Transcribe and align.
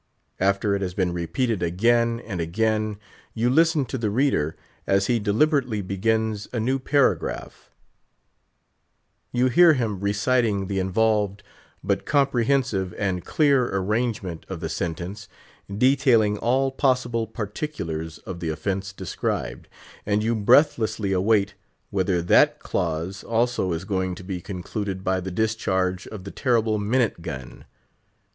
After 0.39 0.73
it 0.73 0.81
has 0.81 0.95
been 0.95 1.13
repeated 1.13 1.61
again 1.61 2.19
and 2.25 2.41
again, 2.41 2.97
you 3.35 3.51
listen 3.51 3.85
to 3.85 3.99
the 3.99 4.09
reader 4.09 4.55
as 4.87 5.05
he 5.05 5.19
deliberately 5.19 5.79
begins 5.83 6.47
a 6.51 6.59
new 6.59 6.79
paragraph; 6.79 7.69
you 9.31 9.45
hear 9.47 9.73
him 9.73 9.99
reciting 9.99 10.65
the 10.65 10.79
involved, 10.79 11.43
but 11.83 12.07
comprehensive 12.07 12.95
and 12.97 13.23
clear 13.23 13.69
arrangement 13.69 14.43
of 14.49 14.59
the 14.59 14.69
sentence, 14.69 15.29
detailing 15.71 16.35
all 16.39 16.71
possible 16.71 17.27
particulars 17.27 18.17
of 18.25 18.39
the 18.39 18.49
offence 18.49 18.91
described, 18.91 19.67
and 20.03 20.23
you 20.23 20.33
breathlessly 20.33 21.11
await, 21.11 21.53
whether 21.91 22.23
that 22.23 22.57
clause 22.57 23.23
also 23.23 23.71
is 23.71 23.85
going 23.85 24.15
to 24.15 24.23
be 24.23 24.41
concluded 24.41 25.03
by 25.03 25.19
the 25.19 25.29
discharge 25.29 26.07
of 26.07 26.23
the 26.23 26.31
terrible 26.31 26.79
minute 26.79 27.21
gun. 27.21 27.65